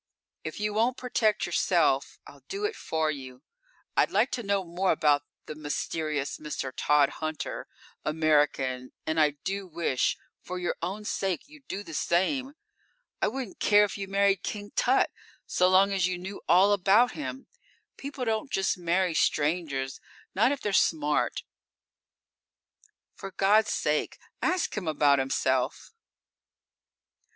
If 0.43 0.59
you 0.59 0.73
won't 0.73 0.97
protect 0.97 1.45
yourself, 1.45 2.17
I'll 2.25 2.41
do 2.49 2.65
it 2.65 2.75
for 2.75 3.11
you. 3.11 3.43
I'd 3.95 4.09
like 4.09 4.31
to 4.31 4.41
know 4.41 4.63
more 4.63 4.91
about 4.91 5.21
the 5.45 5.53
mysterious 5.53 6.39
Mr. 6.39 6.73
Tod 6.75 7.09
Hunter, 7.21 7.67
American, 8.03 8.93
and 9.05 9.19
I 9.19 9.35
do 9.43 9.67
wish, 9.67 10.17
for 10.41 10.57
your 10.57 10.75
own 10.81 11.05
sake, 11.05 11.47
you'd 11.47 11.67
do 11.67 11.83
the 11.83 11.93
same. 11.93 12.55
I 13.21 13.27
wouldn't 13.27 13.59
care 13.59 13.83
if 13.83 13.95
you 13.95 14.07
married 14.07 14.41
King 14.41 14.71
Tut, 14.75 15.11
so 15.45 15.67
long 15.69 15.93
as 15.93 16.07
you 16.07 16.17
knew 16.17 16.41
all 16.49 16.73
about 16.73 17.11
him. 17.11 17.45
People 17.95 18.25
just 18.47 18.75
don't 18.77 18.85
marry 18.85 19.13
strangers; 19.13 20.01
not 20.33 20.51
if 20.51 20.61
they're 20.61 20.73
smart. 20.73 21.43
For 23.13 23.29
God's 23.29 23.69
sake, 23.71 24.17
ask 24.41 24.75
him 24.75 24.87
about 24.87 25.19
himself!" 25.19 25.93